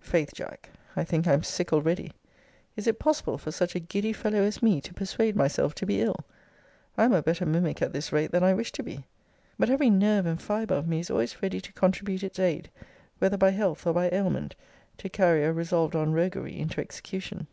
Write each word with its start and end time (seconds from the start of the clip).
Faith, 0.00 0.32
Jack, 0.34 0.68
I 0.96 1.04
think 1.04 1.28
I 1.28 1.32
am 1.32 1.44
sick 1.44 1.72
already. 1.72 2.10
Is 2.74 2.88
it 2.88 2.98
possible 2.98 3.38
for 3.38 3.52
such 3.52 3.76
a 3.76 3.78
giddy 3.78 4.12
fellow 4.12 4.42
as 4.42 4.60
me 4.60 4.80
to 4.80 4.92
persuade 4.92 5.36
myself 5.36 5.76
to 5.76 5.86
be 5.86 6.00
ill! 6.00 6.24
I 6.98 7.04
am 7.04 7.12
a 7.12 7.22
better 7.22 7.46
mimic 7.46 7.80
at 7.80 7.92
this 7.92 8.10
rate 8.12 8.32
than 8.32 8.42
I 8.42 8.52
wish 8.52 8.72
to 8.72 8.82
be. 8.82 9.06
But 9.60 9.70
every 9.70 9.88
nerve 9.90 10.26
and 10.26 10.42
fibre 10.42 10.74
of 10.74 10.88
me 10.88 10.98
is 10.98 11.08
always 11.08 11.40
ready 11.40 11.60
to 11.60 11.72
contribute 11.72 12.24
its 12.24 12.40
aid, 12.40 12.68
whether 13.20 13.36
by 13.36 13.50
health 13.50 13.86
or 13.86 13.94
by 13.94 14.08
ailment, 14.10 14.56
to 14.98 15.08
carry 15.08 15.44
a 15.44 15.52
resolved 15.52 15.94
on 15.94 16.12
roguery 16.12 16.58
into 16.58 16.80
execution. 16.80 17.46